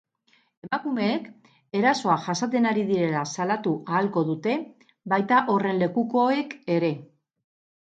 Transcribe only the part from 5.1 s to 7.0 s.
baita horren lekukoek ere.